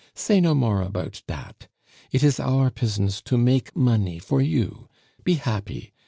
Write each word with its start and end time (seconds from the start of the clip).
Say 0.15 0.41
no 0.41 0.55
more 0.55 0.81
about 0.81 1.21
dat. 1.27 1.67
It 2.11 2.23
is 2.23 2.39
our 2.39 2.71
pusiness 2.71 3.23
to 3.25 3.37
make 3.37 3.75
money 3.75 4.17
for 4.17 4.41
you. 4.41 4.89
Be 5.23 5.35
happy! 5.35 5.93